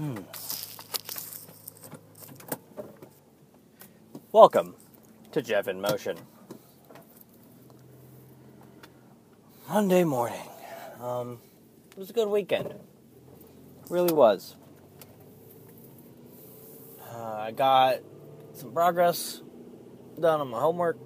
Hmm. 0.00 0.16
Welcome 4.32 4.74
to 5.32 5.42
Jeff 5.42 5.68
in 5.68 5.78
Motion. 5.78 6.16
Monday 9.68 10.04
morning. 10.04 10.48
Um, 11.02 11.38
it 11.90 11.98
was 11.98 12.08
a 12.08 12.14
good 12.14 12.28
weekend. 12.28 12.76
Really 13.90 14.14
was. 14.14 14.56
Uh, 17.12 17.34
I 17.38 17.50
got 17.50 17.98
some 18.54 18.72
progress 18.72 19.42
done 20.18 20.40
on 20.40 20.48
my 20.48 20.60
homework. 20.60 20.96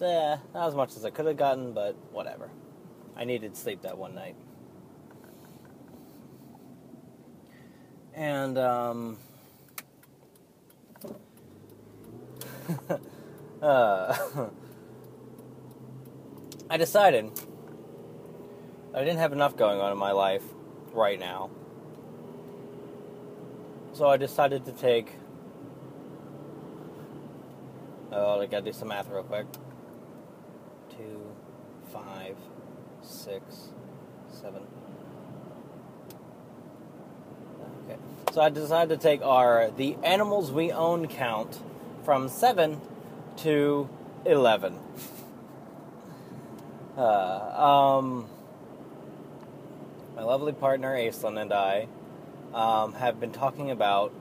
Yeah, 0.00 0.38
not 0.52 0.66
as 0.66 0.74
much 0.74 0.96
as 0.96 1.04
I 1.04 1.10
could 1.10 1.26
have 1.26 1.36
gotten, 1.36 1.74
but 1.74 1.94
whatever. 2.10 2.50
I 3.16 3.24
needed 3.24 3.56
sleep 3.56 3.82
that 3.82 3.96
one 3.96 4.16
night. 4.16 4.34
And, 8.16 8.58
um, 8.58 9.18
uh, 13.62 14.16
I 16.70 16.76
decided 16.76 17.30
I 18.96 19.00
didn't 19.00 19.18
have 19.18 19.32
enough 19.34 19.56
going 19.56 19.78
on 19.78 19.92
in 19.92 19.98
my 19.98 20.12
life 20.12 20.42
right 20.94 21.20
now. 21.20 21.50
So 23.92 24.08
I 24.08 24.16
decided 24.16 24.64
to 24.64 24.72
take. 24.72 25.12
Oh, 28.10 28.40
I 28.40 28.46
gotta 28.46 28.64
do 28.64 28.72
some 28.72 28.88
math 28.88 29.08
real 29.10 29.22
quick. 29.22 29.46
Two, 30.90 31.20
five, 31.92 32.36
six, 33.02 33.68
seven. 34.30 34.62
Okay. 37.84 37.98
So 38.36 38.42
I 38.42 38.50
decided 38.50 39.00
to 39.00 39.02
take 39.02 39.22
our 39.22 39.70
the 39.78 39.96
animals 40.02 40.52
we 40.52 40.70
own 40.70 41.08
count 41.08 41.58
from 42.04 42.28
seven 42.28 42.82
to 43.38 43.88
eleven. 44.26 44.78
Uh, 46.98 47.98
um, 47.98 48.26
my 50.14 50.22
lovely 50.22 50.52
partner 50.52 50.94
Aislinn 50.94 51.38
and 51.38 51.52
I 51.52 51.88
um, 52.54 52.94
have 52.94 53.20
been 53.20 53.32
talking 53.32 53.70
about 53.70 54.14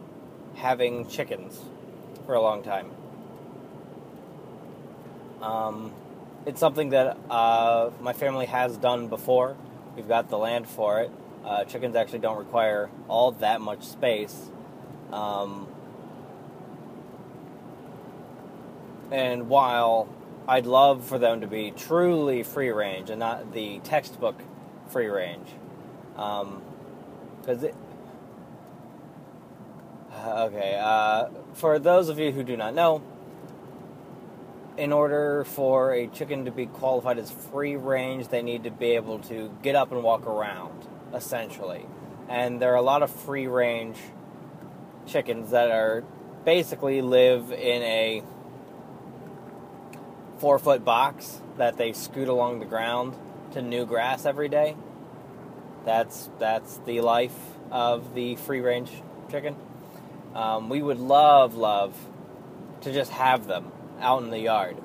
having 0.56 1.08
chickens 1.08 1.58
for 2.26 2.36
a 2.36 2.42
long 2.42 2.64
time. 2.64 2.92
Um, 5.42 5.94
it's 6.46 6.60
something 6.60 6.90
that 6.90 7.18
uh, 7.30 7.92
my 8.02 8.12
family 8.12 8.46
has 8.48 8.76
done 8.76 9.08
before. 9.08 9.56
We've 9.96 10.08
got 10.08 10.30
the 10.30 10.38
land 10.38 10.68
for 10.68 11.00
it. 11.00 11.12
Uh, 11.46 11.64
chickens 11.64 11.96
actually 11.96 12.20
don't 12.20 12.38
require 12.38 12.90
all 13.08 13.32
that 13.32 13.62
much 13.62 13.84
space. 13.84 14.50
Um, 15.12 15.68
and 19.12 19.48
while 19.48 20.10
I'd 20.48 20.66
love 20.66 21.06
for 21.06 21.18
them 21.20 21.42
to 21.42 21.48
be 21.48 21.72
truly 21.72 22.44
free 22.44 22.70
range 22.70 23.10
and 23.10 23.20
not 23.20 23.54
the 23.54 23.80
textbook 23.80 24.42
free 24.90 25.08
range, 25.08 25.48
because 26.14 26.44
um, 26.44 26.62
it. 27.48 27.76
Okay, 30.26 30.80
uh, 30.82 31.28
for 31.54 31.78
those 31.78 32.10
of 32.10 32.18
you 32.18 32.32
who 32.32 32.42
do 32.44 32.58
not 32.58 32.74
know, 32.74 33.04
in 34.78 34.92
order 34.92 35.44
for 35.44 35.94
a 35.94 36.08
chicken 36.08 36.46
to 36.46 36.52
be 36.52 36.66
qualified 36.66 37.20
as 37.20 37.30
free 37.30 37.76
range, 37.76 38.30
they 38.30 38.42
need 38.42 38.64
to 38.64 38.72
be 38.72 38.92
able 38.92 39.20
to 39.20 39.56
get 39.62 39.76
up 39.76 39.92
and 39.92 40.04
walk 40.04 40.26
around, 40.26 40.88
essentially. 41.14 41.86
And 42.28 42.62
there 42.62 42.74
are 42.74 42.78
a 42.78 42.82
lot 42.82 43.04
of 43.04 43.12
free 43.12 43.48
range 43.48 43.98
chickens 45.06 45.52
that 45.52 45.70
are 45.70 46.04
basically 46.44 47.02
live 47.02 47.52
in 47.52 47.82
a 47.82 48.24
four 50.38 50.60
foot 50.60 50.84
box 50.84 51.42
that 51.58 51.78
they 51.78 51.94
scoot 51.94 52.28
along 52.28 52.60
the 52.60 52.66
ground 52.66 53.16
to 53.54 53.62
new 53.62 53.86
grass 53.86 54.26
every 54.26 54.50
day. 54.50 54.76
That's 55.86 56.30
that's 56.40 56.78
the 56.86 57.02
life 57.02 57.38
of 57.72 58.14
the 58.16 58.36
free 58.36 58.60
range 58.60 58.92
chicken. 59.30 59.56
Um, 60.34 60.70
we 60.70 60.82
would 60.82 61.00
love, 61.00 61.56
love 61.56 61.96
to 62.82 62.92
just 62.92 63.12
have 63.12 63.48
them 63.48 63.72
out 64.00 64.24
in 64.24 64.30
the 64.30 64.40
yard. 64.40 64.78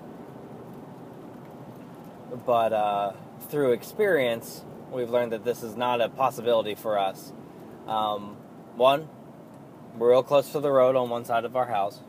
But 2.47 2.73
uh, 2.73 3.13
through 3.49 3.73
experience, 3.73 4.65
we've 4.91 5.11
learned 5.11 5.33
that 5.33 5.45
this 5.45 5.63
is 5.63 5.77
not 5.77 6.01
a 6.01 6.09
possibility 6.09 6.75
for 6.75 6.99
us. 6.99 7.33
Um, 7.87 8.37
one, 8.77 9.09
we're 9.97 10.11
real 10.11 10.23
close 10.23 10.53
to 10.53 10.61
the 10.61 10.71
road 10.71 10.97
on 10.97 11.11
one 11.11 11.25
side 11.25 11.45
of 11.45 11.57
our 11.57 11.67
house. 11.67 12.01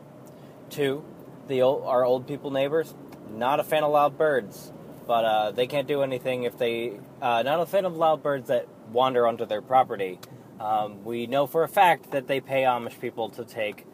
Two, 0.70 1.04
the 1.48 1.62
old, 1.62 1.84
our 1.84 2.04
old 2.04 2.26
people 2.26 2.50
neighbors, 2.50 2.94
not 3.30 3.60
a 3.60 3.64
fan 3.64 3.82
of 3.82 3.92
loud 3.92 4.16
birds, 4.16 4.72
but 5.06 5.24
uh, 5.24 5.50
they 5.50 5.66
can't 5.66 5.88
do 5.88 6.02
anything 6.02 6.44
if 6.44 6.56
they. 6.58 6.98
Uh, 7.20 7.42
not 7.42 7.60
a 7.60 7.66
fan 7.66 7.84
of 7.84 7.96
loud 7.96 8.22
birds 8.22 8.48
that 8.48 8.68
wander 8.90 9.26
onto 9.26 9.44
their 9.44 9.62
property. 9.62 10.18
Um, 10.60 11.04
we 11.04 11.26
know 11.26 11.46
for 11.46 11.64
a 11.64 11.68
fact 11.68 12.12
that 12.12 12.28
they 12.28 12.40
pay 12.40 12.62
Amish 12.62 13.00
people 13.00 13.28
to 13.30 13.44
take 13.44 13.84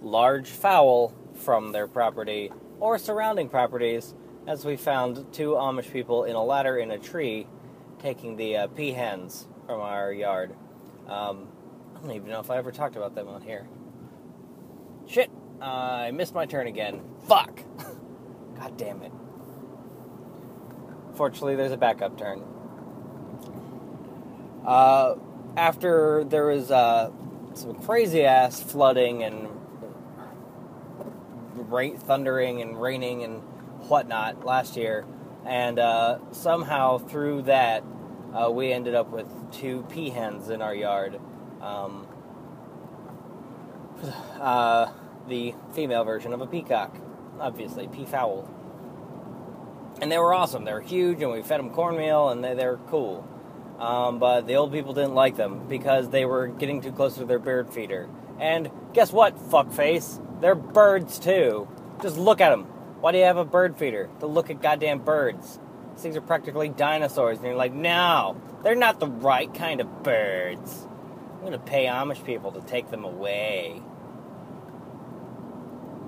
large 0.00 0.48
fowl 0.48 1.14
from 1.34 1.72
their 1.72 1.86
property 1.86 2.50
or 2.80 2.98
surrounding 2.98 3.48
properties, 3.48 4.14
as 4.46 4.64
we 4.64 4.76
found 4.76 5.32
two 5.32 5.50
Amish 5.50 5.92
people 5.92 6.24
in 6.24 6.34
a 6.34 6.42
ladder 6.42 6.78
in 6.78 6.90
a 6.90 6.98
tree 6.98 7.46
taking 8.06 8.36
the 8.36 8.56
uh, 8.56 8.66
peahens 8.68 9.46
from 9.66 9.80
our 9.80 10.12
yard. 10.12 10.54
Um, 11.08 11.48
I 11.96 12.00
don't 12.00 12.12
even 12.12 12.28
know 12.28 12.38
if 12.38 12.52
I 12.52 12.56
ever 12.56 12.70
talked 12.70 12.94
about 12.94 13.16
them 13.16 13.26
on 13.26 13.42
here. 13.42 13.66
Shit, 15.08 15.28
I 15.60 16.12
missed 16.12 16.32
my 16.32 16.46
turn 16.46 16.68
again. 16.68 17.00
Fuck! 17.26 17.62
God 18.60 18.76
damn 18.76 19.02
it. 19.02 19.10
Fortunately, 21.16 21.56
there's 21.56 21.72
a 21.72 21.76
backup 21.76 22.16
turn. 22.16 22.44
Uh, 24.64 25.16
after 25.56 26.22
there 26.22 26.46
was 26.46 26.70
uh, 26.70 27.10
some 27.54 27.74
crazy 27.82 28.24
ass 28.24 28.62
flooding 28.62 29.24
and 29.24 29.48
rain, 31.56 31.98
thundering 31.98 32.62
and 32.62 32.80
raining 32.80 33.24
and 33.24 33.40
whatnot 33.88 34.44
last 34.44 34.76
year, 34.76 35.04
and 35.44 35.80
uh, 35.80 36.18
somehow 36.30 36.98
through 36.98 37.42
that, 37.42 37.82
uh, 38.36 38.50
we 38.50 38.72
ended 38.72 38.94
up 38.94 39.10
with 39.10 39.26
two 39.52 39.86
peahens 39.88 40.50
in 40.50 40.60
our 40.60 40.74
yard. 40.74 41.18
Um, 41.60 42.06
uh, 44.40 44.92
the 45.26 45.54
female 45.74 46.04
version 46.04 46.32
of 46.32 46.40
a 46.40 46.46
peacock, 46.46 46.94
obviously, 47.40 47.88
peafowl. 47.88 48.48
And 50.02 50.12
they 50.12 50.18
were 50.18 50.34
awesome. 50.34 50.64
They 50.64 50.74
were 50.74 50.82
huge, 50.82 51.22
and 51.22 51.32
we 51.32 51.42
fed 51.42 51.60
them 51.60 51.70
cornmeal, 51.70 52.28
and 52.28 52.44
they, 52.44 52.54
they 52.54 52.66
were 52.66 52.80
cool. 52.88 53.26
Um, 53.78 54.18
but 54.18 54.46
the 54.46 54.56
old 54.56 54.72
people 54.72 54.92
didn't 54.92 55.14
like 55.14 55.36
them 55.36 55.66
because 55.68 56.10
they 56.10 56.24
were 56.24 56.46
getting 56.46 56.82
too 56.82 56.92
close 56.92 57.14
to 57.16 57.24
their 57.24 57.38
bird 57.38 57.72
feeder. 57.72 58.08
And 58.38 58.70
guess 58.92 59.12
what, 59.12 59.38
fuckface? 59.38 60.22
They're 60.40 60.54
birds 60.54 61.18
too. 61.18 61.68
Just 62.02 62.18
look 62.18 62.40
at 62.42 62.50
them. 62.50 62.64
Why 63.00 63.12
do 63.12 63.18
you 63.18 63.24
have 63.24 63.36
a 63.38 63.44
bird 63.44 63.76
feeder? 63.76 64.10
To 64.20 64.26
look 64.26 64.50
at 64.50 64.60
goddamn 64.60 65.00
birds. 65.00 65.58
These 65.96 66.02
things 66.02 66.16
are 66.16 66.20
practically 66.20 66.68
dinosaurs. 66.68 67.38
And 67.38 67.46
you're 67.46 67.56
like, 67.56 67.72
no, 67.72 68.38
they're 68.62 68.74
not 68.74 69.00
the 69.00 69.06
right 69.06 69.52
kind 69.54 69.80
of 69.80 70.02
birds. 70.02 70.86
I'm 71.32 71.40
going 71.40 71.52
to 71.52 71.58
pay 71.58 71.86
Amish 71.86 72.22
people 72.22 72.52
to 72.52 72.60
take 72.60 72.90
them 72.90 73.04
away. 73.04 73.80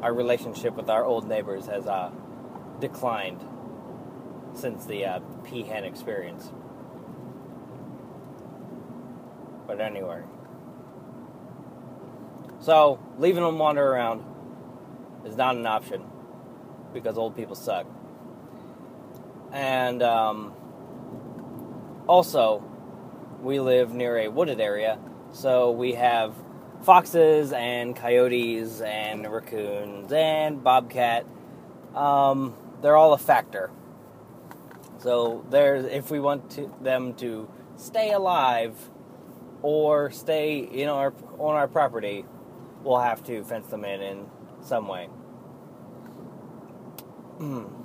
Our 0.02 0.12
relationship 0.12 0.76
with 0.76 0.90
our 0.90 1.06
old 1.06 1.26
neighbors 1.26 1.66
has 1.68 1.86
uh, 1.86 2.10
declined 2.80 3.42
since 4.52 4.84
the 4.84 5.06
uh, 5.06 5.20
peahen 5.44 5.84
experience. 5.84 6.52
But 9.66 9.80
anyway. 9.80 10.20
So, 12.60 13.00
leaving 13.16 13.42
them 13.42 13.58
wander 13.58 13.86
around 13.86 14.22
is 15.24 15.34
not 15.34 15.56
an 15.56 15.64
option 15.64 16.04
because 16.92 17.16
old 17.16 17.34
people 17.34 17.54
suck. 17.54 17.86
And 19.52 20.02
um, 20.02 20.52
also, 22.06 22.62
we 23.40 23.60
live 23.60 23.92
near 23.92 24.18
a 24.18 24.28
wooded 24.28 24.60
area, 24.60 24.98
so 25.32 25.70
we 25.70 25.94
have 25.94 26.34
foxes 26.82 27.52
and 27.52 27.96
coyotes 27.96 28.80
and 28.80 29.30
raccoons 29.30 30.12
and 30.12 30.62
bobcat. 30.62 31.26
Um, 31.94 32.54
they're 32.82 32.96
all 32.96 33.12
a 33.12 33.18
factor. 33.18 33.70
So 34.98 35.44
there's 35.50 35.84
if 35.86 36.10
we 36.10 36.20
want 36.20 36.50
to, 36.52 36.72
them 36.80 37.14
to 37.14 37.48
stay 37.76 38.12
alive 38.12 38.74
or 39.62 40.10
stay 40.10 40.58
in 40.58 40.88
our 40.88 41.12
on 41.38 41.54
our 41.54 41.68
property, 41.68 42.24
we'll 42.82 42.98
have 43.00 43.24
to 43.24 43.44
fence 43.44 43.68
them 43.68 43.84
in 43.84 44.02
in 44.02 44.26
some 44.60 44.88
way. 44.88 45.08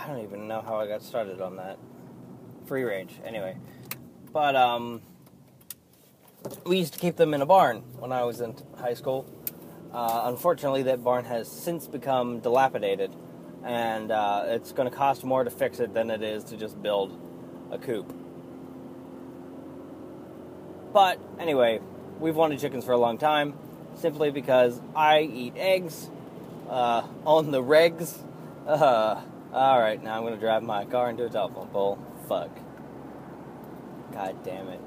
I 0.00 0.06
don't 0.06 0.22
even 0.22 0.48
know 0.48 0.62
how 0.62 0.76
I 0.76 0.86
got 0.86 1.02
started 1.02 1.42
on 1.42 1.56
that. 1.56 1.78
Free 2.64 2.84
range, 2.84 3.20
anyway. 3.22 3.56
But 4.32 4.56
um, 4.56 5.02
we 6.64 6.78
used 6.78 6.94
to 6.94 6.98
keep 6.98 7.16
them 7.16 7.34
in 7.34 7.42
a 7.42 7.46
barn 7.46 7.82
when 7.98 8.10
I 8.10 8.24
was 8.24 8.40
in 8.40 8.54
high 8.78 8.94
school. 8.94 9.26
Uh, 9.92 10.22
unfortunately, 10.24 10.84
that 10.84 11.04
barn 11.04 11.26
has 11.26 11.50
since 11.50 11.86
become 11.86 12.40
dilapidated, 12.40 13.14
and 13.62 14.10
uh, 14.10 14.44
it's 14.46 14.72
going 14.72 14.88
to 14.88 14.96
cost 14.96 15.22
more 15.22 15.44
to 15.44 15.50
fix 15.50 15.80
it 15.80 15.92
than 15.92 16.10
it 16.10 16.22
is 16.22 16.44
to 16.44 16.56
just 16.56 16.80
build 16.80 17.20
a 17.70 17.76
coop. 17.76 18.10
But 20.94 21.20
anyway, 21.38 21.80
we've 22.18 22.36
wanted 22.36 22.58
chickens 22.58 22.86
for 22.86 22.92
a 22.92 22.98
long 22.98 23.18
time, 23.18 23.52
simply 23.96 24.30
because 24.30 24.80
I 24.96 25.20
eat 25.20 25.52
eggs 25.56 26.08
uh, 26.70 27.02
on 27.26 27.50
the 27.50 27.62
regs. 27.62 28.16
Uh, 29.52 29.56
all 29.56 29.80
right, 29.80 30.00
now 30.00 30.16
I'm 30.16 30.32
to 30.32 30.38
drive 30.38 30.62
my 30.62 30.84
car 30.84 31.10
into 31.10 31.26
a 31.26 31.28
telephone 31.28 31.66
pole. 31.68 31.98
Fuck. 32.28 32.50
God 34.12 34.44
damn 34.44 34.68
it. 34.68 34.80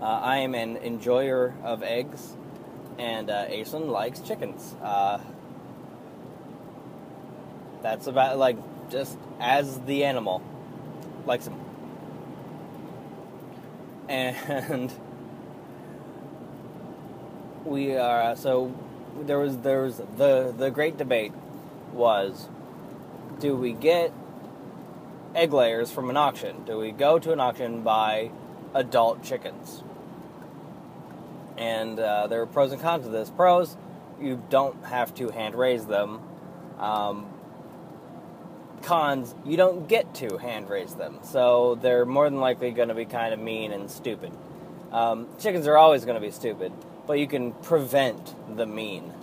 Uh, 0.00 0.04
I 0.04 0.38
am 0.38 0.54
an 0.54 0.76
enjoyer 0.76 1.54
of 1.64 1.82
eggs, 1.82 2.36
and 2.96 3.30
uh, 3.30 3.46
Aislinn 3.46 3.88
likes 3.88 4.20
chickens. 4.20 4.76
Uh, 4.80 5.18
that's 7.82 8.06
about 8.06 8.38
like 8.38 8.56
just 8.90 9.18
as 9.40 9.80
the 9.80 10.04
animal 10.04 10.40
likes 11.26 11.46
them, 11.46 11.60
and 14.08 14.92
we 17.64 17.96
are 17.96 18.36
so 18.36 18.72
there 19.22 19.40
was 19.40 19.58
there 19.58 19.82
was 19.82 20.00
the 20.16 20.54
the 20.56 20.70
great 20.70 20.96
debate 20.96 21.32
was 21.92 22.48
do 23.40 23.56
we 23.56 23.72
get 23.72 24.12
egg 25.34 25.52
layers 25.52 25.90
from 25.90 26.10
an 26.10 26.16
auction? 26.16 26.64
Do 26.64 26.78
we 26.78 26.90
go 26.90 27.18
to 27.18 27.32
an 27.32 27.40
auction 27.40 27.66
and 27.66 27.84
buy 27.84 28.30
adult 28.74 29.22
chickens? 29.22 29.82
And 31.56 31.98
uh, 31.98 32.28
there 32.28 32.40
are 32.42 32.46
pros 32.46 32.72
and 32.72 32.80
cons 32.80 33.04
to 33.04 33.10
this. 33.10 33.30
Pros, 33.30 33.76
you 34.20 34.42
don't 34.48 34.84
have 34.84 35.14
to 35.16 35.30
hand 35.30 35.54
raise 35.54 35.86
them. 35.86 36.20
Um, 36.78 37.26
cons, 38.82 39.34
you 39.44 39.56
don't 39.56 39.88
get 39.88 40.14
to 40.16 40.38
hand 40.38 40.70
raise 40.70 40.94
them. 40.94 41.18
So 41.22 41.76
they're 41.80 42.06
more 42.06 42.28
than 42.28 42.40
likely 42.40 42.70
going 42.70 42.88
to 42.88 42.94
be 42.94 43.04
kind 43.04 43.34
of 43.34 43.40
mean 43.40 43.72
and 43.72 43.90
stupid. 43.90 44.32
Um, 44.92 45.28
chickens 45.38 45.66
are 45.66 45.76
always 45.76 46.04
going 46.04 46.14
to 46.14 46.20
be 46.20 46.30
stupid, 46.30 46.72
but 47.06 47.18
you 47.18 47.26
can 47.26 47.52
prevent 47.52 48.34
the 48.56 48.66
mean. 48.66 49.12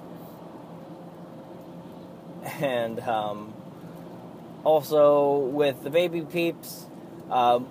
And 2.61 2.99
um, 2.99 3.54
also 4.65 5.37
with 5.37 5.83
the 5.83 5.89
baby 5.89 6.21
peeps, 6.21 6.85
um, 7.29 7.67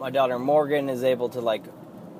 my 0.00 0.10
daughter 0.10 0.38
Morgan 0.38 0.88
is 0.88 1.04
able 1.04 1.28
to 1.28 1.40
like 1.40 1.62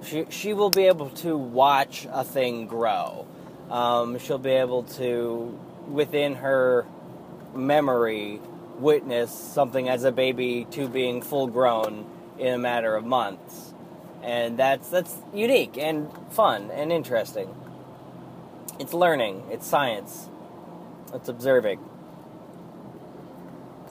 she 0.04 0.26
she 0.30 0.54
will 0.54 0.70
be 0.70 0.86
able 0.86 1.10
to 1.10 1.36
watch 1.36 2.06
a 2.12 2.22
thing 2.22 2.66
grow. 2.68 3.26
Um, 3.70 4.18
she'll 4.18 4.38
be 4.38 4.50
able 4.50 4.84
to 4.84 5.58
within 5.88 6.36
her 6.36 6.86
memory 7.54 8.40
witness 8.78 9.32
something 9.32 9.88
as 9.88 10.04
a 10.04 10.12
baby 10.12 10.66
to 10.72 10.88
being 10.88 11.22
full 11.22 11.46
grown 11.46 12.06
in 12.38 12.54
a 12.54 12.58
matter 12.58 12.94
of 12.94 13.04
months. 13.04 13.74
And 14.22 14.58
that's 14.58 14.88
that's 14.88 15.16
unique 15.34 15.76
and 15.78 16.10
fun 16.30 16.70
and 16.70 16.92
interesting. 16.92 17.54
It's 18.78 18.94
learning, 18.94 19.44
it's 19.50 19.66
science. 19.66 20.28
It's 21.14 21.28
observing. 21.28 21.80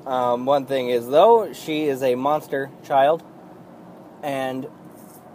Um, 0.06 0.46
one 0.46 0.66
thing 0.66 0.90
is, 0.90 1.08
though, 1.08 1.54
she 1.54 1.84
is 1.84 2.02
a 2.02 2.16
monster 2.16 2.72
child, 2.84 3.24
and 4.24 4.68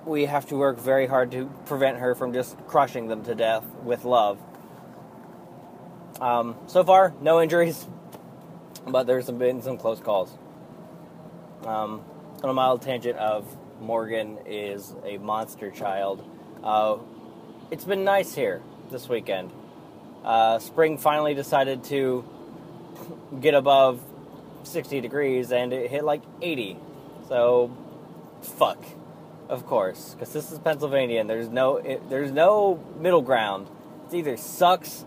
we 0.04 0.24
have 0.26 0.46
to 0.46 0.56
work 0.56 0.78
very 0.78 1.06
hard 1.06 1.30
to 1.32 1.46
prevent 1.66 1.98
her 1.98 2.14
from 2.14 2.32
just 2.32 2.56
crushing 2.66 3.06
them 3.08 3.22
to 3.24 3.34
death 3.34 3.64
with 3.82 4.04
love. 4.04 4.38
Um, 6.20 6.56
so 6.66 6.82
far, 6.82 7.14
no 7.20 7.40
injuries, 7.40 7.86
but 8.86 9.06
there's 9.06 9.30
been 9.30 9.62
some 9.62 9.78
close 9.78 10.00
calls. 10.00 10.32
Um, 11.64 12.02
on 12.42 12.50
a 12.50 12.54
mild 12.54 12.82
tangent 12.82 13.19
of 13.19 13.44
Morgan 13.80 14.38
is 14.46 14.94
a 15.04 15.19
monster 15.19 15.70
child. 15.70 16.24
Uh, 16.62 16.98
it's 17.70 17.84
been 17.84 18.04
nice 18.04 18.34
here 18.34 18.62
this 18.90 19.08
weekend. 19.08 19.52
Uh, 20.24 20.58
spring 20.58 20.98
finally 20.98 21.34
decided 21.34 21.84
to 21.84 22.24
get 23.40 23.54
above 23.54 24.00
60 24.66 25.00
degrees 25.00 25.52
and 25.52 25.72
it 25.72 25.90
hit 25.90 26.04
like 26.04 26.22
80. 26.42 26.76
So, 27.28 27.74
fuck. 28.42 28.82
Of 29.48 29.64
course, 29.64 30.14
because 30.14 30.32
this 30.32 30.50
is 30.50 30.58
Pennsylvania 30.58 31.20
and 31.20 31.30
there's 31.30 31.48
no 31.48 31.76
it, 31.76 32.10
there's 32.10 32.32
no 32.32 32.84
middle 32.98 33.22
ground. 33.22 33.68
It's 34.04 34.14
either 34.14 34.36
sucks 34.36 35.04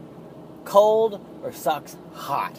cold 0.63 1.19
or 1.43 1.51
sucks 1.51 1.97
hot. 2.13 2.57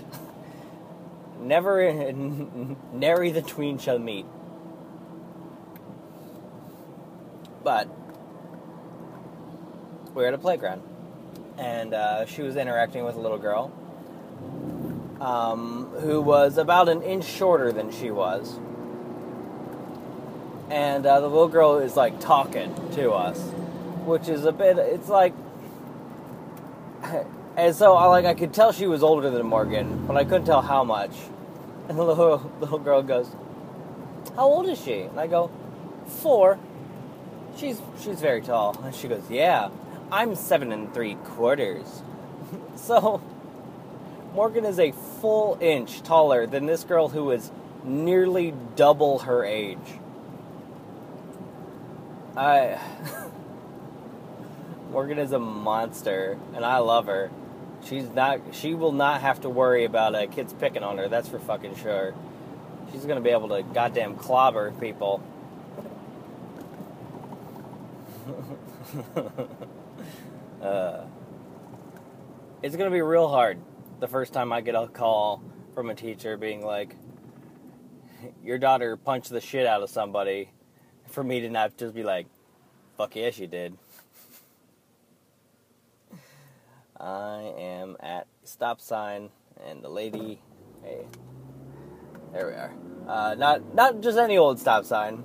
Never, 1.41 1.91
nary 2.93 3.31
the 3.31 3.41
tween 3.41 3.79
shall 3.79 3.99
meet. 3.99 4.27
But 7.65 7.89
we're 10.13 10.27
at 10.27 10.35
a 10.35 10.39
playground, 10.39 10.83
and 11.57 11.95
uh, 11.95 12.27
she 12.27 12.43
was 12.43 12.57
interacting 12.57 13.05
with 13.05 13.17
a 13.17 13.21
little 13.21 13.39
girl 13.39 13.73
um, 15.21 15.87
who 16.01 16.21
was 16.21 16.57
about 16.57 16.89
an 16.89 17.03
inch 17.03 17.25
shorter 17.25 17.73
than 17.73 17.93
she 17.93 18.11
was. 18.11 18.59
And 20.71 21.05
uh, 21.05 21.21
the 21.21 21.29
little 21.29 21.49
girl 21.49 21.79
is 21.79 21.97
like 21.97 22.21
talking 22.21 22.75
to 22.93 23.11
us, 23.13 23.39
which 24.05 24.29
is 24.29 24.45
a 24.45 24.53
bit. 24.53 24.79
It's 24.79 25.09
like, 25.09 25.35
and 27.57 27.75
so 27.75 27.95
I 27.95 28.07
like 28.07 28.25
I 28.25 28.35
could 28.35 28.55
tell 28.55 28.73
she 28.73 28.87
was 28.87 29.03
older 29.03 29.31
than 29.31 29.47
Morgan, 29.47 30.07
but 30.07 30.17
I 30.17 30.25
couldn't 30.25 30.47
tell 30.47 30.63
how 30.63 30.85
much. 30.85 31.13
And 31.89 31.99
the 31.99 32.05
little 32.05 32.53
little 32.61 32.79
girl 32.79 33.03
goes, 33.03 33.35
"How 34.37 34.45
old 34.45 34.69
is 34.69 34.81
she?" 34.81 35.01
And 35.01 35.19
I 35.19 35.27
go, 35.27 35.51
four. 36.07 36.57
She's 37.57 37.83
she's 38.01 38.21
very 38.21 38.43
tall." 38.43 38.79
And 38.85 38.95
she 38.95 39.09
goes, 39.09 39.25
"Yeah, 39.29 39.71
I'm 40.13 40.37
seven 40.37 40.71
and 40.71 40.95
three 40.95 41.17
quarters." 41.17 42.03
so 42.77 43.21
Morgan 44.33 44.65
is 44.65 44.79
a 44.79 44.93
full 44.93 45.59
inch 45.61 46.03
taller 46.03 46.47
than 46.47 46.67
this 46.67 46.85
girl 46.85 47.09
who 47.09 47.33
is 47.33 47.51
nearly 47.83 48.55
double 48.77 49.21
her 49.21 49.45
age. 49.45 49.79
I. 52.37 52.79
Morgan 54.93 55.19
is 55.19 55.33
a 55.33 55.39
monster, 55.39 56.39
and 56.55 56.65
I 56.65 56.79
love 56.79 57.07
her. 57.07 57.31
She's 57.85 58.09
not. 58.11 58.41
She 58.53 58.75
will 58.75 58.93
not 58.93 59.21
have 59.21 59.41
to 59.41 59.49
worry 59.49 59.85
about 59.85 60.15
uh, 60.15 60.29
kids 60.29 60.53
picking 60.53 60.85
on 60.85 60.99
her. 60.99 61.09
That's 61.09 61.29
for 61.29 61.41
fucking 61.41 61.75
sure. 61.77 62.15
She's 62.93 63.05
gonna 63.05 63.21
be 63.21 63.31
able 63.31 63.49
to 63.49 63.63
goddamn 63.63 64.17
clobber 64.17 64.71
people. 64.73 65.23
uh, 70.63 71.05
it's 72.63 72.77
gonna 72.77 72.91
be 72.91 73.03
real 73.03 73.29
hard 73.29 73.59
the 74.01 74.09
first 74.09 74.33
time 74.33 74.53
I 74.53 74.61
get 74.63 74.75
a 74.75 74.89
call 74.89 75.43
from 75.75 75.91
a 75.91 75.95
teacher 75.95 76.37
being 76.37 76.65
like, 76.65 76.97
your 78.43 78.59
daughter 78.59 78.97
punched 78.97 79.31
the 79.31 79.41
shit 79.41 79.67
out 79.67 79.83
of 79.83 79.91
somebody, 79.91 80.51
for 81.09 81.23
me 81.23 81.41
to 81.41 81.51
not 81.51 81.77
just 81.77 81.95
be 81.95 82.03
like, 82.03 82.27
fuck 82.97 83.15
yeah, 83.15 83.31
she 83.31 83.47
did. 83.47 83.77
I 86.99 87.53
am 87.59 87.97
at 88.01 88.27
stop 88.45 88.81
sign, 88.81 89.31
and 89.67 89.83
the 89.83 89.89
lady, 89.89 90.41
hey, 90.83 91.07
there 92.33 92.47
we 92.47 92.53
are. 92.53 92.75
Uh, 93.09 93.35
not 93.35 93.75
not 93.75 94.01
just 94.03 94.19
any 94.19 94.37
old 94.37 94.59
stop 94.59 94.85
sign, 94.85 95.25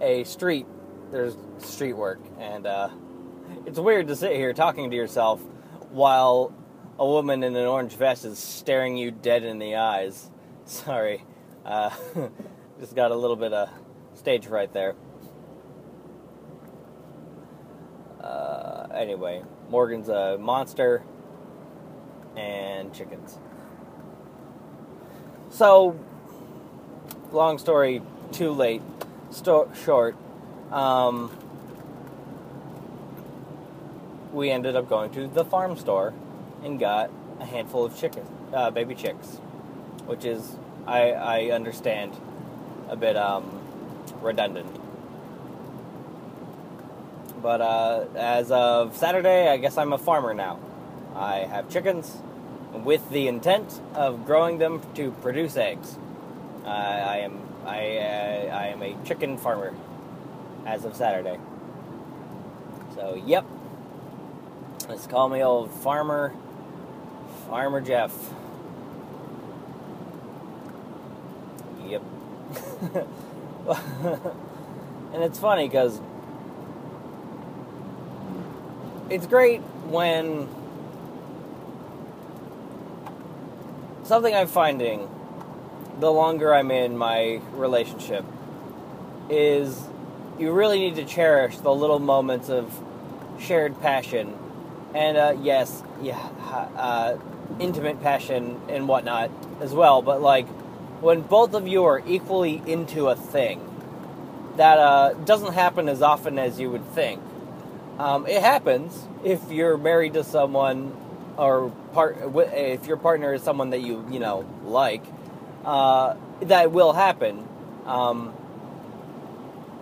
a 0.00 0.24
street. 0.24 0.66
There's 1.10 1.36
street 1.58 1.94
work, 1.94 2.20
and 2.38 2.66
uh, 2.66 2.88
it's 3.66 3.78
weird 3.78 4.08
to 4.08 4.16
sit 4.16 4.36
here 4.36 4.52
talking 4.52 4.90
to 4.90 4.96
yourself 4.96 5.40
while 5.90 6.54
a 6.98 7.06
woman 7.06 7.42
in 7.44 7.54
an 7.54 7.66
orange 7.66 7.92
vest 7.92 8.24
is 8.24 8.38
staring 8.38 8.96
you 8.96 9.10
dead 9.10 9.44
in 9.44 9.58
the 9.58 9.76
eyes. 9.76 10.30
Sorry, 10.64 11.24
uh, 11.64 11.90
just 12.80 12.94
got 12.94 13.10
a 13.10 13.14
little 13.14 13.36
bit 13.36 13.52
of 13.52 13.68
stage 14.14 14.46
right 14.46 14.72
there. 14.72 14.94
Uh, 18.20 18.88
anyway, 18.92 19.42
Morgan's 19.70 20.08
a 20.08 20.36
monster 20.38 21.02
and 22.36 22.92
chickens. 22.92 23.38
So, 25.50 25.98
long 27.32 27.58
story 27.58 28.02
too 28.32 28.50
late, 28.50 28.82
sto- 29.30 29.70
short. 29.84 30.16
Um, 30.70 31.30
we 34.32 34.50
ended 34.50 34.76
up 34.76 34.88
going 34.88 35.10
to 35.12 35.26
the 35.26 35.44
farm 35.44 35.78
store 35.78 36.12
and 36.64 36.78
got 36.80 37.10
a 37.40 37.44
handful 37.44 37.84
of 37.84 37.96
chicken, 37.98 38.26
uh, 38.52 38.70
baby 38.70 38.94
chicks. 38.94 39.38
which 40.06 40.24
is 40.24 40.56
I 40.86 41.12
I 41.12 41.50
understand 41.50 42.16
a 42.88 42.96
bit 42.96 43.16
um, 43.16 43.44
redundant. 44.22 44.68
But 47.42 47.60
uh, 47.60 48.06
as 48.16 48.50
of 48.50 48.96
Saturday, 48.96 49.48
I 49.48 49.58
guess 49.58 49.78
I'm 49.78 49.92
a 49.92 49.98
farmer 49.98 50.34
now. 50.34 50.58
I 51.14 51.40
have 51.40 51.70
chickens 51.70 52.18
with 52.72 53.08
the 53.10 53.28
intent 53.28 53.80
of 53.94 54.26
growing 54.26 54.58
them 54.58 54.82
to 54.94 55.12
produce 55.22 55.56
eggs. 55.56 55.98
I 56.64 57.18
am 57.20 57.40
I 57.66 57.98
uh, 57.98 58.56
I 58.56 58.66
am 58.68 58.82
a 58.82 58.96
chicken 59.04 59.38
farmer 59.38 59.74
as 60.66 60.84
of 60.84 60.96
Saturday. 60.96 61.38
So 62.94 63.20
yep, 63.26 63.46
let's 64.88 65.06
call 65.06 65.28
me 65.28 65.42
old 65.42 65.70
farmer 65.70 66.34
Farmer 67.48 67.80
Jeff. 67.80 68.12
Yep. 71.86 72.02
and 75.14 75.22
it's 75.22 75.38
funny 75.38 75.66
because 75.66 75.98
it's 79.08 79.26
great 79.26 79.60
when 79.86 80.46
something 84.04 84.34
I'm 84.34 84.46
finding 84.46 85.08
the 86.00 86.12
longer 86.12 86.54
I'm 86.54 86.70
in 86.70 86.98
my 86.98 87.40
relationship 87.52 88.24
is 89.30 89.82
you 90.38 90.52
really 90.52 90.78
need 90.78 90.96
to 90.96 91.04
cherish 91.04 91.56
the 91.58 91.74
little 91.74 91.98
moments 91.98 92.50
of 92.50 92.70
shared 93.38 93.80
passion 93.80 94.38
and 94.94 95.16
uh, 95.16 95.36
yes, 95.42 95.82
yeah, 96.02 96.16
uh, 96.76 97.16
intimate 97.60 98.00
passion 98.02 98.60
and 98.68 98.88
whatnot 98.88 99.30
as 99.60 99.72
well. 99.72 100.02
But 100.02 100.20
like 100.20 100.46
when 101.00 101.22
both 101.22 101.54
of 101.54 101.66
you 101.66 101.84
are 101.84 102.02
equally 102.06 102.62
into 102.66 103.08
a 103.08 103.16
thing, 103.16 103.64
that 104.56 104.78
uh, 104.78 105.12
doesn't 105.12 105.54
happen 105.54 105.88
as 105.88 106.02
often 106.02 106.38
as 106.38 106.58
you 106.58 106.70
would 106.70 106.84
think. 106.92 107.22
Um, 107.98 108.26
it 108.26 108.42
happens 108.42 109.06
if 109.24 109.50
you're 109.50 109.76
married 109.76 110.14
to 110.14 110.24
someone 110.24 110.96
or 111.36 111.70
part 111.92 112.18
if 112.52 112.86
your 112.86 112.96
partner 112.96 113.32
is 113.34 113.42
someone 113.42 113.70
that 113.70 113.80
you 113.80 114.06
you 114.10 114.18
know 114.18 114.44
like. 114.64 115.02
Uh, 115.64 116.16
that 116.42 116.70
will 116.70 116.92
happen 116.92 117.46
um, 117.84 118.32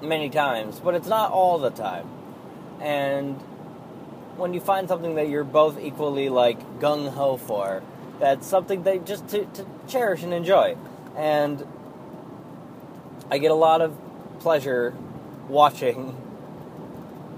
many 0.02 0.30
times, 0.30 0.80
but 0.80 0.94
it's 0.94 1.06
not 1.06 1.30
all 1.30 1.58
the 1.58 1.70
time. 1.70 2.08
And 2.80 3.38
when 4.36 4.54
you 4.54 4.60
find 4.60 4.88
something 4.88 5.14
that 5.16 5.28
you're 5.28 5.44
both 5.44 5.78
equally 5.78 6.28
like 6.28 6.80
gung 6.80 7.08
ho 7.08 7.36
for, 7.36 7.82
that's 8.18 8.46
something 8.46 8.82
that 8.84 9.06
just 9.06 9.28
to, 9.28 9.44
to 9.44 9.66
cherish 9.88 10.22
and 10.22 10.32
enjoy. 10.32 10.76
And 11.16 11.66
I 13.30 13.38
get 13.38 13.50
a 13.50 13.54
lot 13.54 13.80
of 13.80 13.96
pleasure 14.40 14.94
watching 15.48 16.16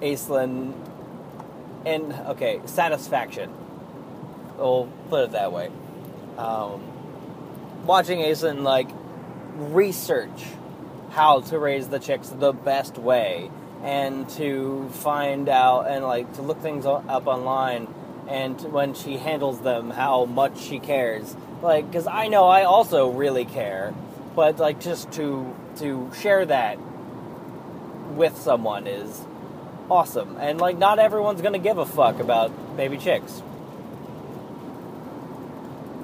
Aislinn 0.00 0.74
and 1.86 2.12
okay, 2.12 2.60
satisfaction. 2.66 3.52
We'll 4.56 4.88
put 5.08 5.24
it 5.24 5.32
that 5.32 5.52
way. 5.52 5.70
Um, 6.36 6.82
watching 7.86 8.18
Aislinn 8.18 8.62
like 8.62 8.88
research 9.56 10.44
how 11.10 11.40
to 11.40 11.58
raise 11.58 11.88
the 11.88 11.98
chicks 11.98 12.28
the 12.28 12.52
best 12.52 12.98
way 12.98 13.50
and 13.82 14.28
to 14.30 14.88
find 14.90 15.48
out 15.48 15.88
and 15.88 16.04
like 16.04 16.32
to 16.34 16.42
look 16.42 16.60
things 16.60 16.84
up 16.86 17.26
online 17.26 17.86
and 18.28 18.60
when 18.72 18.94
she 18.94 19.16
handles 19.16 19.60
them 19.60 19.90
how 19.90 20.24
much 20.24 20.58
she 20.60 20.78
cares. 20.78 21.36
Like 21.62 21.90
because 21.90 22.06
i 22.06 22.28
know 22.28 22.46
i 22.46 22.62
also 22.62 23.10
really 23.10 23.44
care 23.44 23.92
but 24.38 24.60
like 24.60 24.78
just 24.78 25.10
to 25.10 25.52
to 25.78 26.08
share 26.20 26.46
that 26.46 26.78
with 28.14 28.36
someone 28.36 28.86
is 28.86 29.26
awesome. 29.90 30.36
And 30.38 30.60
like 30.60 30.78
not 30.78 31.00
everyone's 31.00 31.42
gonna 31.42 31.58
give 31.58 31.78
a 31.78 31.86
fuck 31.86 32.20
about 32.20 32.76
baby 32.76 32.98
chicks. 32.98 33.42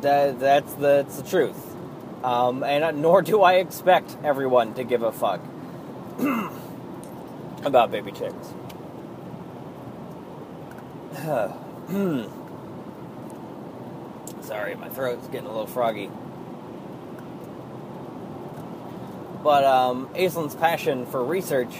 That 0.01 0.41
that's 0.41 0.73
the, 0.75 0.81
that's 0.81 1.17
the 1.19 1.29
truth. 1.29 1.77
Um, 2.25 2.65
and 2.65 3.03
nor 3.03 3.23
do 3.23 3.43
i 3.43 3.55
expect 3.55 4.17
everyone 4.25 4.75
to 4.75 4.83
give 4.83 5.03
a 5.03 5.13
fuck 5.13 5.41
about 7.65 7.91
baby 7.91 8.13
chicks. 8.13 8.55
Sorry, 14.43 14.75
my 14.75 14.89
throat's 14.89 15.27
getting 15.29 15.47
a 15.47 15.51
little 15.51 15.67
froggy. 15.67 16.11
But 19.43 19.65
um, 19.65 20.09
Aislinn's 20.15 20.55
passion 20.55 21.07
for 21.07 21.25
research 21.25 21.75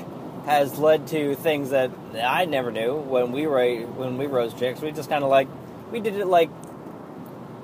has 0.45 0.79
led 0.79 1.07
to 1.09 1.35
things 1.37 1.71
that 1.71 1.91
I 2.23 2.45
never 2.45 2.71
knew 2.71 2.97
when 2.97 3.33
we 3.33 3.47
were 3.47 3.81
when 3.81 4.19
we 4.19 4.27
rose 4.27 4.53
chicks. 4.55 4.81
We 4.81 4.93
just 4.93 5.09
kind 5.09 5.25
of 5.25 5.31
like 5.31 5.49
we 5.91 6.01
did 6.01 6.17
it 6.17 6.27
like 6.27 6.51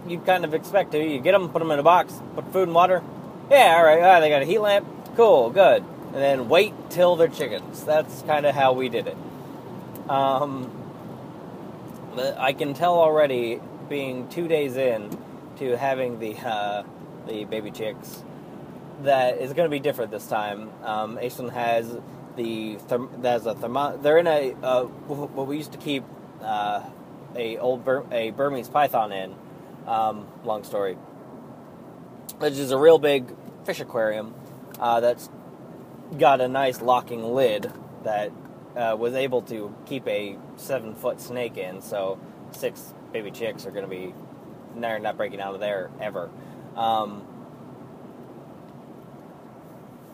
you'd 0.07 0.25
kind 0.25 0.45
of 0.45 0.55
expect 0.55 0.93
to. 0.93 0.99
You 0.99 1.21
get 1.21 1.33
them, 1.33 1.51
put 1.51 1.59
them 1.59 1.71
in 1.71 1.79
a 1.79 1.83
box, 1.83 2.15
put 2.35 2.51
food 2.53 2.69
and 2.69 2.75
water. 2.75 3.03
Yeah, 3.51 3.75
all 3.77 3.85
right. 3.85 4.03
Ah, 4.03 4.21
they 4.21 4.31
got 4.31 4.43
a 4.43 4.47
heat 4.47 4.61
lamp. 4.61 4.87
Cool, 5.17 5.51
good 5.51 5.85
and 6.13 6.17
then 6.17 6.49
wait 6.49 6.75
till 6.91 7.17
they're 7.17 7.29
chickens. 7.29 7.85
That's 7.85 8.23
kind 8.23 8.45
of 8.47 8.55
how 8.55 8.73
we 8.73 8.89
did 8.89 9.07
it. 9.07 9.17
Um, 10.09 10.71
but 12.17 12.37
I 12.39 12.53
can 12.53 12.75
tell 12.75 12.95
already, 12.99 13.61
being 13.89 14.29
two 14.29 14.49
days 14.49 14.77
in 14.77 15.11
to 15.59 15.77
having 15.77 16.19
the 16.19 16.37
uh, 16.37 16.83
the 17.29 17.45
baby 17.45 17.71
chicks, 17.71 18.25
that 19.03 19.39
it's 19.39 19.53
going 19.53 19.67
to 19.67 19.71
be 19.71 19.79
different 19.81 20.11
this 20.11 20.27
time. 20.27 20.71
Um, 20.83 21.17
Aislinn 21.17 21.53
has 21.53 21.97
the 22.37 22.77
therm- 22.89 23.23
there's 23.23 23.47
a 23.47 23.55
thermo- 23.55 23.97
they're 23.97 24.19
in 24.19 24.27
a 24.27 24.55
uh, 24.63 24.85
what 24.85 25.47
we 25.47 25.57
used 25.57 25.73
to 25.73 25.79
keep 25.79 26.05
uh, 26.43 26.83
a 27.37 27.59
old 27.59 27.85
Bur- 27.85 28.07
a 28.11 28.31
Burmese 28.31 28.69
python 28.69 29.13
in. 29.13 29.35
Um, 29.87 30.27
long 30.45 30.63
story, 30.65 30.95
which 32.39 32.55
is 32.55 32.71
a 32.71 32.79
real 32.79 32.99
big 32.99 33.35
fish 33.65 33.81
aquarium 33.81 34.35
uh, 34.79 35.01
that's 35.01 35.29
got 36.19 36.41
a 36.41 36.49
nice 36.49 36.81
locking 36.81 37.23
lid 37.23 37.73
that 38.05 38.33
uh, 38.77 38.97
was 38.99 39.15
able 39.15 39.43
to 39.43 39.75
keep 39.87 40.07
a 40.07 40.37
seven 40.57 40.95
foot 40.95 41.21
snake 41.21 41.57
in, 41.57 41.81
so 41.81 42.19
six 42.53 42.95
baby 43.13 43.31
chicks 43.31 43.67
are 43.67 43.71
going 43.71 43.85
to 43.85 43.91
be 43.91 44.15
not 44.77 45.17
breaking 45.17 45.41
out 45.41 45.55
of 45.55 45.61
there 45.61 45.91
ever. 46.01 46.31
Um, 46.77 47.27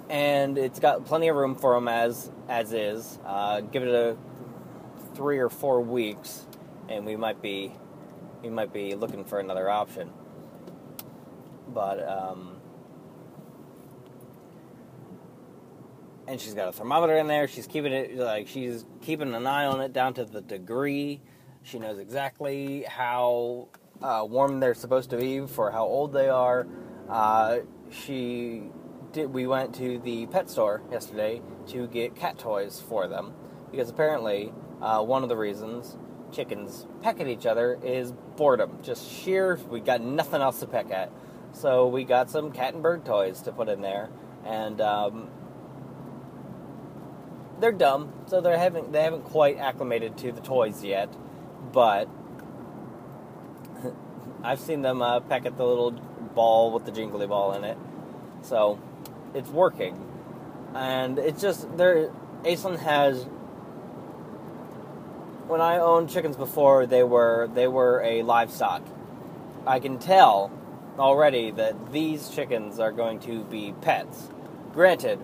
and 0.08 0.56
it's 0.56 0.78
got 0.78 1.04
plenty 1.04 1.28
of 1.28 1.36
room 1.36 1.54
for 1.54 1.74
them 1.74 1.88
as 1.88 2.30
as 2.48 2.72
is. 2.72 3.18
Uh, 3.24 3.60
give 3.60 3.82
it 3.82 3.88
a 3.88 4.16
three 5.14 5.38
or 5.38 5.48
four 5.48 5.80
weeks, 5.80 6.46
and 6.88 7.04
we 7.04 7.16
might 7.16 7.42
be 7.42 7.72
we 8.42 8.50
might 8.50 8.72
be 8.72 8.94
looking 8.94 9.24
for 9.24 9.40
another 9.40 9.68
option. 9.68 10.10
But 11.68 12.06
um, 12.08 12.55
and 16.28 16.40
she's 16.40 16.54
got 16.54 16.68
a 16.68 16.72
thermometer 16.72 17.16
in 17.16 17.26
there. 17.26 17.48
She's 17.48 17.66
keeping 17.66 17.92
it 17.92 18.16
like 18.16 18.48
she's 18.48 18.84
keeping 19.00 19.34
an 19.34 19.46
eye 19.46 19.66
on 19.66 19.80
it 19.80 19.92
down 19.92 20.14
to 20.14 20.24
the 20.24 20.40
degree. 20.40 21.20
She 21.62 21.78
knows 21.78 21.98
exactly 21.98 22.84
how 22.88 23.68
uh, 24.02 24.26
warm 24.28 24.60
they're 24.60 24.74
supposed 24.74 25.10
to 25.10 25.16
be 25.16 25.46
for 25.46 25.70
how 25.70 25.84
old 25.84 26.12
they 26.12 26.28
are. 26.28 26.66
Uh, 27.08 27.58
she 27.90 28.62
did. 29.12 29.32
We 29.32 29.46
went 29.46 29.74
to 29.76 29.98
the 29.98 30.26
pet 30.26 30.50
store 30.50 30.82
yesterday 30.90 31.42
to 31.68 31.86
get 31.86 32.14
cat 32.14 32.38
toys 32.38 32.82
for 32.88 33.08
them 33.08 33.32
because 33.70 33.88
apparently 33.88 34.52
uh, 34.80 35.02
one 35.02 35.22
of 35.22 35.28
the 35.28 35.36
reasons 35.36 35.96
chickens 36.32 36.86
peck 37.02 37.20
at 37.20 37.28
each 37.28 37.46
other 37.46 37.78
is 37.84 38.12
boredom. 38.36 38.78
Just 38.82 39.08
sheer. 39.10 39.58
We 39.68 39.80
got 39.80 40.00
nothing 40.00 40.42
else 40.42 40.60
to 40.60 40.66
peck 40.66 40.90
at, 40.90 41.12
so 41.52 41.86
we 41.86 42.04
got 42.04 42.30
some 42.30 42.50
cat 42.50 42.74
and 42.74 42.82
bird 42.82 43.04
toys 43.04 43.42
to 43.42 43.52
put 43.52 43.68
in 43.68 43.80
there, 43.80 44.10
and 44.44 44.80
um, 44.80 45.30
they're 47.60 47.72
dumb, 47.72 48.12
so 48.26 48.40
they 48.40 48.58
haven't 48.58 48.92
they 48.92 49.02
haven't 49.02 49.24
quite 49.24 49.58
acclimated 49.58 50.16
to 50.18 50.32
the 50.32 50.40
toys 50.40 50.84
yet. 50.84 51.14
But 51.72 52.08
I've 54.42 54.60
seen 54.60 54.82
them 54.82 55.02
uh, 55.02 55.20
peck 55.20 55.46
at 55.46 55.56
the 55.56 55.64
little 55.64 55.92
ball 55.92 56.72
with 56.72 56.84
the 56.84 56.92
jingly 56.92 57.26
ball 57.26 57.54
in 57.54 57.64
it, 57.64 57.78
so 58.42 58.78
it's 59.34 59.50
working. 59.50 60.02
And 60.74 61.18
it's 61.18 61.40
just 61.40 61.76
there. 61.76 62.10
Aislinn 62.42 62.78
has. 62.78 63.26
When 65.46 65.60
I 65.60 65.78
owned 65.78 66.10
chickens 66.10 66.36
before, 66.36 66.86
they 66.86 67.04
were 67.04 67.48
they 67.54 67.68
were 67.68 68.02
a 68.02 68.22
livestock. 68.22 68.82
I 69.66 69.80
can 69.80 69.98
tell 69.98 70.50
already 70.98 71.50
that 71.52 71.92
these 71.92 72.28
chickens 72.28 72.78
are 72.78 72.92
going 72.92 73.20
to 73.20 73.44
be 73.44 73.74
pets. 73.80 74.30
Granted, 74.72 75.20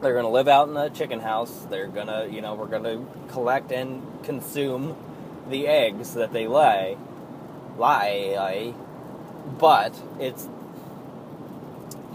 they're 0.00 0.12
going 0.14 0.24
to 0.24 0.30
live 0.30 0.48
out 0.48 0.68
in 0.68 0.76
a 0.76 0.90
chicken 0.90 1.20
house. 1.20 1.66
They're 1.68 1.88
going 1.88 2.06
to, 2.06 2.28
you 2.30 2.40
know, 2.40 2.54
we're 2.54 2.66
going 2.66 2.84
to 2.84 3.06
collect 3.32 3.70
and 3.72 4.02
consume 4.24 4.96
the 5.48 5.66
eggs 5.66 6.14
that 6.14 6.32
they 6.32 6.46
lay. 6.46 6.96
Lie, 7.76 8.74
but 9.58 9.94
it's 10.18 10.48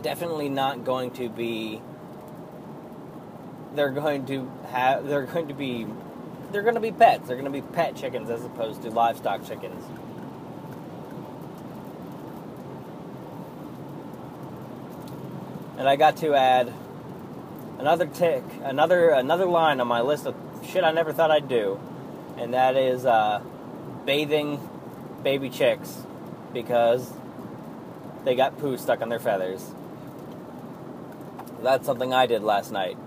definitely 0.01 0.49
not 0.49 0.83
going 0.83 1.11
to 1.11 1.29
be. 1.29 1.81
They're 3.73 3.89
going 3.89 4.25
to 4.27 4.51
have. 4.69 5.07
They're 5.07 5.25
going 5.25 5.47
to 5.47 5.53
be. 5.53 5.87
They're 6.51 6.61
going 6.61 6.75
to 6.75 6.81
be 6.81 6.91
pets. 6.91 7.27
They're 7.27 7.35
going 7.35 7.51
to 7.51 7.61
be 7.61 7.65
pet 7.73 7.95
chickens 7.95 8.29
as 8.29 8.43
opposed 8.45 8.83
to 8.83 8.91
livestock 8.91 9.45
chickens. 9.47 9.83
And 15.77 15.89
I 15.89 15.95
got 15.95 16.17
to 16.17 16.35
add 16.35 16.71
another 17.79 18.05
tick, 18.05 18.43
another 18.63 19.09
another 19.09 19.45
line 19.45 19.79
on 19.79 19.87
my 19.87 20.01
list 20.01 20.25
of 20.25 20.35
shit 20.67 20.83
I 20.83 20.91
never 20.91 21.13
thought 21.13 21.31
I'd 21.31 21.47
do, 21.47 21.79
and 22.37 22.53
that 22.53 22.75
is 22.75 23.05
uh, 23.05 23.41
bathing 24.05 24.59
baby 25.23 25.49
chicks 25.49 26.03
because 26.53 27.11
they 28.23 28.35
got 28.35 28.57
poo 28.57 28.77
stuck 28.77 29.01
on 29.01 29.09
their 29.09 29.19
feathers. 29.19 29.73
That's 31.61 31.85
something 31.85 32.13
I 32.13 32.25
did 32.25 32.43
last 32.43 32.71
night, 32.71 32.97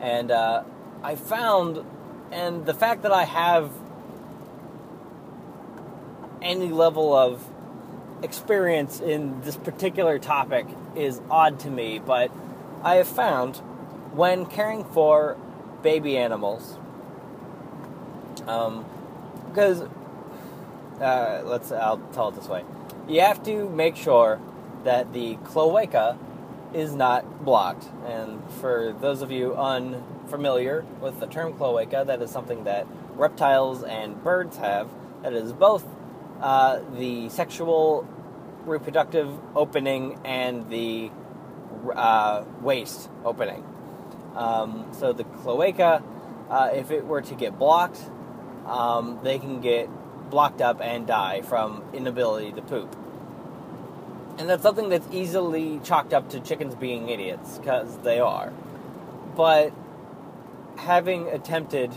and 0.00 0.30
uh, 0.30 0.64
I 1.02 1.14
found, 1.14 1.84
and 2.32 2.66
the 2.66 2.74
fact 2.74 3.02
that 3.02 3.12
I 3.12 3.24
have 3.24 3.70
any 6.42 6.68
level 6.68 7.14
of 7.14 7.44
experience 8.22 9.00
in 9.00 9.40
this 9.42 9.56
particular 9.56 10.18
topic 10.18 10.66
is 10.96 11.20
odd 11.30 11.60
to 11.60 11.70
me, 11.70 11.98
but 11.98 12.30
I 12.82 12.96
have 12.96 13.08
found 13.08 13.60
when 14.18 14.46
caring 14.46 14.82
for 14.82 15.36
baby 15.80 16.18
animals, 16.18 16.76
um, 18.48 18.84
because 19.46 19.82
uh, 21.00 21.42
let's 21.44 21.70
I'll 21.70 21.98
tell 22.12 22.30
it 22.30 22.34
this 22.34 22.48
way, 22.48 22.64
you 23.08 23.20
have 23.20 23.44
to 23.44 23.68
make 23.68 23.94
sure 23.94 24.40
that 24.82 25.12
the 25.12 25.36
cloaca 25.44 26.18
is 26.74 26.96
not 26.96 27.44
blocked. 27.44 27.88
And 28.06 28.42
for 28.60 28.92
those 29.00 29.22
of 29.22 29.30
you 29.30 29.54
unfamiliar 29.54 30.84
with 31.00 31.20
the 31.20 31.28
term 31.28 31.52
cloaca, 31.52 32.02
that 32.04 32.20
is 32.20 32.28
something 32.28 32.64
that 32.64 32.88
reptiles 33.14 33.84
and 33.84 34.20
birds 34.24 34.56
have. 34.56 34.88
That 35.22 35.32
is 35.32 35.52
both 35.52 35.84
uh, 36.40 36.80
the 36.96 37.28
sexual 37.28 38.04
reproductive 38.66 39.30
opening 39.54 40.18
and 40.24 40.68
the 40.70 41.12
uh, 41.94 42.42
waste 42.60 43.10
opening. 43.24 43.64
Um, 44.38 44.86
so 44.92 45.12
the 45.12 45.24
cloaca, 45.24 46.00
uh, 46.48 46.70
if 46.72 46.92
it 46.92 47.04
were 47.04 47.22
to 47.22 47.34
get 47.34 47.58
blocked, 47.58 48.00
um, 48.66 49.18
they 49.24 49.40
can 49.40 49.60
get 49.60 49.88
blocked 50.30 50.60
up 50.60 50.80
and 50.80 51.08
die 51.08 51.42
from 51.42 51.82
inability 51.92 52.52
to 52.52 52.62
poop. 52.62 52.94
And 54.38 54.48
that's 54.48 54.62
something 54.62 54.90
that's 54.90 55.08
easily 55.10 55.80
chalked 55.82 56.14
up 56.14 56.30
to 56.30 56.38
chickens 56.38 56.76
being 56.76 57.08
idiots, 57.08 57.58
because 57.58 57.98
they 57.98 58.20
are. 58.20 58.52
But 59.34 59.72
having 60.76 61.26
attempted, 61.26 61.92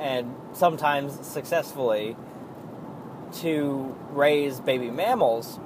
and 0.00 0.34
sometimes 0.54 1.24
successfully, 1.24 2.16
to 3.34 3.96
raise 4.10 4.58
baby 4.58 4.90
mammals, 4.90 5.60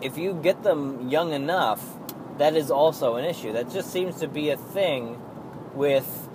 if 0.00 0.16
you 0.16 0.32
get 0.32 0.62
them 0.62 1.10
young 1.10 1.34
enough, 1.34 1.99
that 2.40 2.56
is 2.56 2.70
also 2.70 3.16
an 3.16 3.24
issue. 3.26 3.52
That 3.52 3.70
just 3.70 3.92
seems 3.92 4.16
to 4.20 4.26
be 4.26 4.48
a 4.48 4.56
thing 4.56 5.20
with 5.74 6.26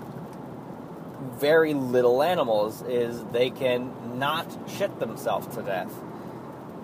very 1.39 1.73
little 1.73 2.21
animals 2.21 2.83
is 2.83 3.23
they 3.31 3.49
can 3.49 4.19
not 4.19 4.45
shit 4.67 4.99
themselves 4.99 5.47
to 5.55 5.63
death. 5.63 5.91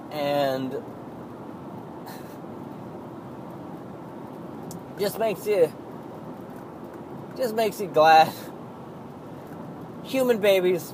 And 0.09 0.73
just 4.99 5.19
makes 5.19 5.45
you 5.45 5.71
just 7.37 7.53
makes 7.53 7.79
you 7.79 7.85
glad. 7.85 8.33
Human 10.03 10.39
babies 10.39 10.91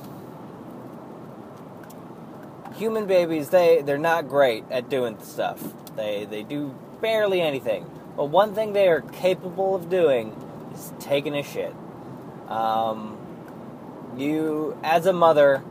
human 2.74 3.06
babies 3.06 3.48
they 3.48 3.80
they're 3.80 3.96
not 3.96 4.28
great 4.28 4.64
at 4.70 4.90
doing 4.90 5.18
stuff. 5.22 5.62
They 5.96 6.26
they 6.26 6.42
do 6.42 6.74
barely 7.00 7.40
anything. 7.40 7.86
But 8.18 8.30
one 8.30 8.52
thing 8.52 8.72
they 8.72 8.88
are 8.88 9.00
capable 9.00 9.76
of 9.76 9.88
doing 9.88 10.34
is 10.74 10.92
taking 10.98 11.36
a 11.36 11.44
shit. 11.44 11.72
Um, 12.48 13.16
you, 14.16 14.76
as 14.82 15.06
a 15.06 15.12
mother, 15.12 15.62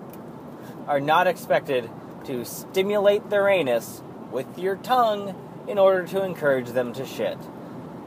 are 0.88 1.02
not 1.02 1.28
expected 1.28 1.90
to 2.24 2.46
stimulate 2.46 3.30
their 3.30 3.50
anus 3.50 4.02
with 4.32 4.58
your 4.58 4.78
tongue 4.78 5.36
in 5.68 5.78
order 5.78 6.08
to 6.08 6.24
encourage 6.24 6.70
them 6.70 6.94
to 6.94 7.06
shit. 7.06 7.38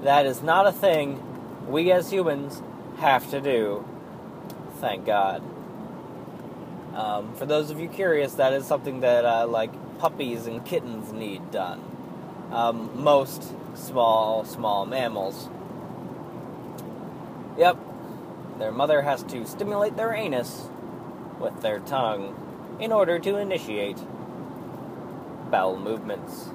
That 0.04 0.24
is 0.24 0.42
not 0.42 0.66
a 0.66 0.72
thing 0.72 1.22
we 1.68 1.92
as 1.92 2.10
humans 2.10 2.62
have 2.96 3.30
to 3.32 3.42
do. 3.42 3.86
Thank 4.76 5.04
God. 5.04 5.42
Um, 6.94 7.34
for 7.34 7.44
those 7.44 7.70
of 7.70 7.78
you 7.78 7.88
curious, 7.88 8.32
that 8.36 8.54
is 8.54 8.64
something 8.64 9.00
that 9.00 9.26
uh, 9.26 9.46
like 9.46 9.70
puppies 9.98 10.46
and 10.46 10.64
kittens 10.64 11.12
need 11.12 11.50
done. 11.50 11.82
Um, 12.50 13.02
most 13.02 13.54
small, 13.74 14.44
small 14.44 14.86
mammals. 14.86 15.48
Yep, 17.58 17.78
their 18.58 18.72
mother 18.72 19.02
has 19.02 19.22
to 19.24 19.46
stimulate 19.46 19.96
their 19.96 20.12
anus 20.12 20.68
with 21.38 21.60
their 21.62 21.80
tongue 21.80 22.36
in 22.80 22.92
order 22.92 23.18
to 23.18 23.36
initiate 23.36 23.98
bowel 25.50 25.78
movements. 25.78 26.50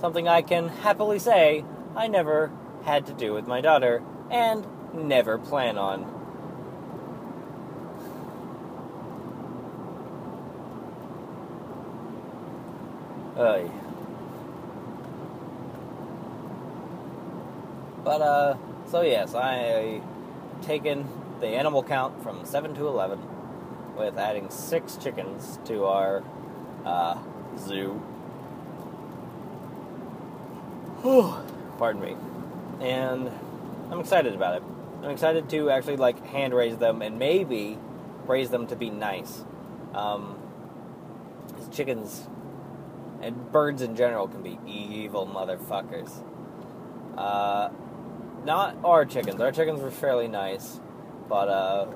Something 0.00 0.28
I 0.28 0.42
can 0.42 0.68
happily 0.68 1.18
say 1.18 1.64
I 1.94 2.06
never 2.06 2.50
had 2.84 3.06
to 3.06 3.12
do 3.12 3.34
with 3.34 3.46
my 3.46 3.60
daughter 3.60 4.02
and 4.30 4.66
never 4.94 5.36
plan 5.38 5.76
on. 5.76 6.16
Oy. 13.38 13.70
But, 18.10 18.22
uh, 18.22 18.56
so 18.90 19.02
yes, 19.02 19.36
I 19.36 20.00
taken 20.62 21.06
the 21.38 21.46
animal 21.46 21.84
count 21.84 22.20
from 22.24 22.44
7 22.44 22.74
to 22.74 22.88
11 22.88 23.20
with 23.96 24.18
adding 24.18 24.50
6 24.50 24.96
chickens 24.96 25.60
to 25.66 25.84
our, 25.84 26.24
uh, 26.84 27.18
zoo. 27.56 28.02
Pardon 31.78 32.02
me. 32.02 32.16
And 32.80 33.30
I'm 33.92 34.00
excited 34.00 34.34
about 34.34 34.56
it. 34.56 34.64
I'm 35.04 35.10
excited 35.10 35.48
to 35.50 35.70
actually, 35.70 35.96
like, 35.96 36.26
hand 36.26 36.52
raise 36.52 36.78
them 36.78 37.02
and 37.02 37.16
maybe 37.16 37.78
raise 38.26 38.50
them 38.50 38.66
to 38.66 38.74
be 38.74 38.90
nice. 38.90 39.44
Um, 39.94 40.36
chickens 41.70 42.26
and 43.22 43.52
birds 43.52 43.82
in 43.82 43.94
general 43.94 44.26
can 44.26 44.42
be 44.42 44.58
evil 44.66 45.28
motherfuckers. 45.28 46.10
Uh, 47.16 47.68
not 48.44 48.76
our 48.84 49.04
chickens. 49.04 49.40
Our 49.40 49.52
chickens 49.52 49.80
were 49.80 49.90
fairly 49.90 50.28
nice, 50.28 50.80
but 51.28 51.48
uh, 51.48 51.86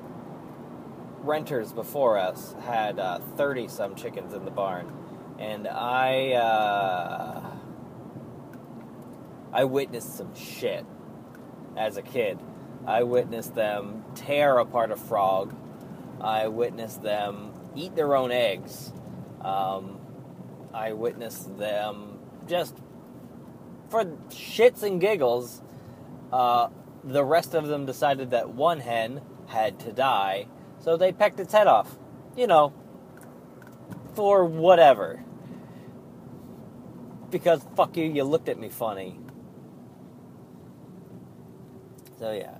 renters 1.21 1.73
before 1.73 2.17
us 2.17 2.55
had 2.65 2.97
thirty 3.37 3.65
uh, 3.65 3.69
some 3.69 3.95
chickens 3.95 4.33
in 4.33 4.45
the 4.45 4.51
barn, 4.51 4.91
and 5.39 5.67
I 5.67 6.33
uh, 6.33 7.55
I 9.53 9.63
witnessed 9.63 10.15
some 10.17 10.35
shit 10.35 10.85
as 11.77 11.97
a 11.97 12.01
kid. 12.01 12.39
I 12.85 13.03
witnessed 13.03 13.55
them 13.55 14.03
tear 14.13 14.57
apart 14.59 14.91
a 14.91 14.95
frog. 14.95 15.55
I 16.21 16.47
witnessed 16.47 17.01
them 17.01 17.53
eat 17.75 17.95
their 17.95 18.15
own 18.15 18.31
eggs. 18.31 18.93
Um, 19.41 19.99
I 20.73 20.93
witnessed 20.93 21.57
them 21.57 22.19
just 22.47 22.77
for 23.89 24.05
shits 24.29 24.83
and 24.83 24.99
giggles. 25.01 25.61
Uh, 26.35 26.67
the 27.05 27.23
rest 27.23 27.53
of 27.53 27.67
them 27.67 27.85
decided 27.85 28.31
that 28.31 28.49
one 28.49 28.81
hen 28.81 29.21
had 29.47 29.79
to 29.79 29.93
die, 29.93 30.47
so 30.79 30.97
they 30.97 31.13
pecked 31.13 31.39
its 31.39 31.53
head 31.53 31.65
off. 31.65 31.97
You 32.35 32.45
know, 32.45 32.73
for 34.15 34.43
whatever. 34.43 35.23
Because 37.29 37.65
fuck 37.77 37.95
you, 37.95 38.03
you 38.03 38.25
looked 38.25 38.49
at 38.49 38.59
me 38.59 38.67
funny. 38.67 39.17
So 42.19 42.33
yeah. 42.33 42.57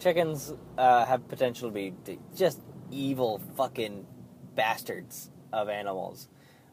Chickens 0.00 0.54
uh, 0.78 1.04
have 1.04 1.28
potential 1.28 1.68
to 1.68 1.74
be 1.74 1.92
just 2.34 2.58
evil 2.90 3.38
fucking 3.54 4.06
bastards 4.54 5.30
of 5.52 5.68
animals. 5.68 6.30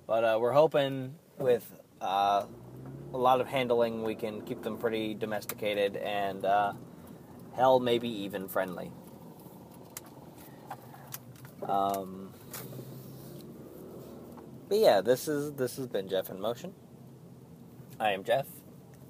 But 0.07 0.23
uh, 0.23 0.38
we're 0.39 0.53
hoping 0.53 1.15
with 1.38 1.69
uh, 1.99 2.45
a 3.13 3.17
lot 3.17 3.41
of 3.41 3.47
handling, 3.47 4.03
we 4.03 4.15
can 4.15 4.41
keep 4.41 4.61
them 4.61 4.77
pretty 4.77 5.13
domesticated 5.13 5.95
and 5.97 6.45
uh, 6.45 6.73
hell, 7.55 7.79
maybe 7.79 8.09
even 8.09 8.47
friendly. 8.47 8.91
Um, 11.67 12.33
but 14.67 14.77
yeah, 14.77 15.01
this 15.01 15.27
is 15.27 15.53
this 15.53 15.77
has 15.77 15.87
been 15.87 16.07
Jeff 16.07 16.29
in 16.29 16.39
Motion. 16.39 16.73
I 17.99 18.11
am 18.11 18.23
Jeff. 18.23 18.47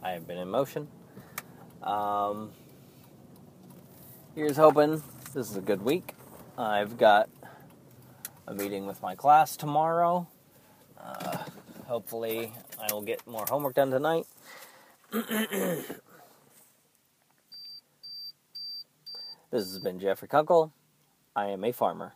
I 0.02 0.12
have 0.12 0.26
been 0.28 0.38
in 0.38 0.50
motion. 0.50 0.88
Um, 1.84 2.52
here's 4.34 4.58
hoping 4.58 5.04
this 5.34 5.50
is 5.50 5.58
a 5.58 5.62
good 5.62 5.82
week. 5.82 6.16
I've 6.58 6.98
got 6.98 7.30
a 8.48 8.54
meeting 8.54 8.88
with 8.88 9.02
my 9.02 9.16
class 9.16 9.56
tomorrow. 9.56 10.28
Uh, 10.98 11.38
hopefully, 11.86 12.52
I 12.82 12.94
will 12.94 13.02
get 13.02 13.26
more 13.28 13.46
homework 13.50 13.76
done 13.76 13.92
tonight. 13.92 14.26
this 15.12 15.88
has 19.52 19.80
been 19.80 20.00
Jeffrey 20.00 20.28
Kunkel. 20.28 20.72
I 21.36 21.48
am 21.48 21.64
a 21.64 21.72
farmer. 21.72 22.14